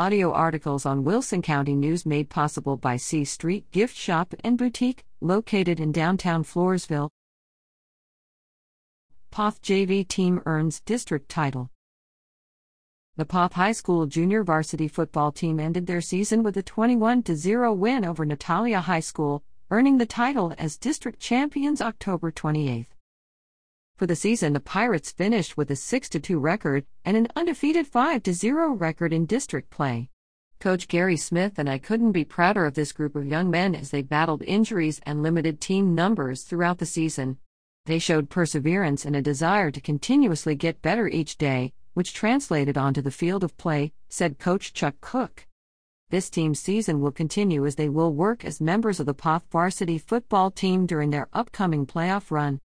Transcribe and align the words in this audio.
audio 0.00 0.32
articles 0.32 0.86
on 0.86 1.04
Wilson 1.04 1.42
County 1.42 1.74
News 1.74 2.06
made 2.06 2.30
possible 2.30 2.78
by 2.78 2.96
C 2.96 3.22
Street 3.22 3.70
Gift 3.70 3.94
Shop 3.94 4.32
and 4.42 4.56
Boutique, 4.56 5.04
located 5.20 5.78
in 5.78 5.92
downtown 5.92 6.42
Floresville. 6.42 7.10
Poth 9.30 9.60
JV 9.60 10.08
team 10.08 10.40
earns 10.46 10.80
district 10.80 11.28
title. 11.28 11.68
The 13.16 13.26
Poth 13.26 13.52
High 13.52 13.72
School 13.72 14.06
junior 14.06 14.42
varsity 14.42 14.88
football 14.88 15.32
team 15.32 15.60
ended 15.60 15.86
their 15.86 16.00
season 16.00 16.42
with 16.42 16.56
a 16.56 16.62
21 16.62 17.22
0 17.34 17.72
win 17.74 18.06
over 18.06 18.24
Natalia 18.24 18.80
High 18.80 19.00
School, 19.00 19.42
earning 19.70 19.98
the 19.98 20.06
title 20.06 20.54
as 20.56 20.78
district 20.78 21.20
champions 21.20 21.82
October 21.82 22.30
28. 22.30 22.86
For 24.00 24.06
the 24.06 24.16
season, 24.16 24.54
the 24.54 24.60
Pirates 24.60 25.12
finished 25.12 25.58
with 25.58 25.70
a 25.70 25.76
6 25.76 26.08
2 26.08 26.38
record 26.38 26.86
and 27.04 27.18
an 27.18 27.28
undefeated 27.36 27.86
5 27.86 28.22
0 28.24 28.70
record 28.72 29.12
in 29.12 29.26
district 29.26 29.68
play. 29.68 30.08
Coach 30.58 30.88
Gary 30.88 31.18
Smith 31.18 31.58
and 31.58 31.68
I 31.68 31.76
couldn't 31.76 32.12
be 32.12 32.24
prouder 32.24 32.64
of 32.64 32.72
this 32.72 32.92
group 32.92 33.14
of 33.14 33.26
young 33.26 33.50
men 33.50 33.74
as 33.74 33.90
they 33.90 34.00
battled 34.00 34.42
injuries 34.44 35.02
and 35.04 35.22
limited 35.22 35.60
team 35.60 35.94
numbers 35.94 36.44
throughout 36.44 36.78
the 36.78 36.86
season. 36.86 37.36
They 37.84 37.98
showed 37.98 38.30
perseverance 38.30 39.04
and 39.04 39.14
a 39.14 39.20
desire 39.20 39.70
to 39.70 39.82
continuously 39.82 40.54
get 40.54 40.80
better 40.80 41.06
each 41.06 41.36
day, 41.36 41.74
which 41.92 42.14
translated 42.14 42.78
onto 42.78 43.02
the 43.02 43.10
field 43.10 43.44
of 43.44 43.58
play, 43.58 43.92
said 44.08 44.38
Coach 44.38 44.72
Chuck 44.72 44.94
Cook. 45.02 45.46
This 46.08 46.30
team's 46.30 46.58
season 46.58 47.02
will 47.02 47.12
continue 47.12 47.66
as 47.66 47.74
they 47.74 47.90
will 47.90 48.14
work 48.14 48.46
as 48.46 48.62
members 48.62 48.98
of 48.98 49.04
the 49.04 49.12
Poth 49.12 49.44
varsity 49.50 49.98
football 49.98 50.50
team 50.50 50.86
during 50.86 51.10
their 51.10 51.28
upcoming 51.34 51.84
playoff 51.84 52.30
run. 52.30 52.60